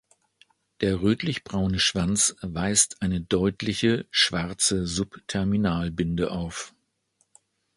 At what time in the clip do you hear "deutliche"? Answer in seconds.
3.21-4.07